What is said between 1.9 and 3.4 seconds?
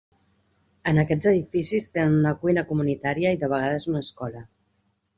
tenen una cuina comunitària